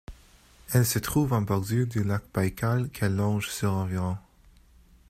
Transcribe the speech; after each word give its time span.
Elle 0.73 0.87
se 0.87 0.97
trouve 0.97 1.31
en 1.31 1.43
bordure 1.43 1.85
du 1.85 2.03
lac 2.03 2.23
Baïkal 2.33 2.89
qu'elle 2.89 3.15
longe 3.17 3.51
sur 3.51 3.71
environ. 3.71 4.17